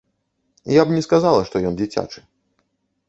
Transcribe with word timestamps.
Я 0.81 0.85
б 0.87 0.95
не 0.95 1.03
сказала, 1.07 1.43
што 1.49 1.55
ён 1.73 1.77
дзіцячы. 1.83 2.19